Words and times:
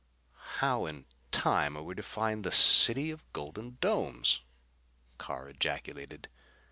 "How 0.57 0.87
in 0.87 1.05
time 1.29 1.77
are 1.77 1.83
we 1.83 1.93
to 1.93 2.01
find 2.01 2.43
this 2.43 2.55
city 2.55 3.11
of 3.11 3.23
golden 3.33 3.77
domes?" 3.81 4.41
Carr 5.19 5.47
ejaculated. 5.47 6.27